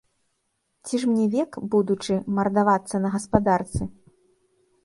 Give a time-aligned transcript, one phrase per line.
[0.85, 3.83] Ці ж мне век, будучы, мардавацца на гаспадарцы?